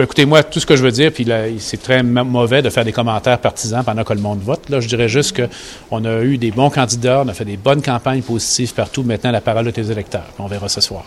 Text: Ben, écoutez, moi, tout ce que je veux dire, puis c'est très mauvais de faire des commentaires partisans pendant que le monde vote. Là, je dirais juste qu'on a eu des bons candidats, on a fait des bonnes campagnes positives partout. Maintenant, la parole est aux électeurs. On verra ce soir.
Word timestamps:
Ben, 0.00 0.04
écoutez, 0.04 0.24
moi, 0.24 0.42
tout 0.42 0.58
ce 0.58 0.64
que 0.64 0.76
je 0.76 0.82
veux 0.82 0.92
dire, 0.92 1.12
puis 1.12 1.28
c'est 1.58 1.82
très 1.82 2.02
mauvais 2.02 2.62
de 2.62 2.70
faire 2.70 2.86
des 2.86 2.92
commentaires 2.92 3.38
partisans 3.38 3.84
pendant 3.84 4.02
que 4.02 4.14
le 4.14 4.20
monde 4.22 4.40
vote. 4.40 4.70
Là, 4.70 4.80
je 4.80 4.88
dirais 4.88 5.10
juste 5.10 5.36
qu'on 5.36 6.04
a 6.06 6.22
eu 6.22 6.38
des 6.38 6.50
bons 6.52 6.70
candidats, 6.70 7.22
on 7.22 7.28
a 7.28 7.34
fait 7.34 7.44
des 7.44 7.58
bonnes 7.58 7.82
campagnes 7.82 8.22
positives 8.22 8.72
partout. 8.72 9.02
Maintenant, 9.02 9.30
la 9.30 9.42
parole 9.42 9.68
est 9.68 9.78
aux 9.78 9.82
électeurs. 9.82 10.24
On 10.38 10.46
verra 10.46 10.70
ce 10.70 10.80
soir. 10.80 10.98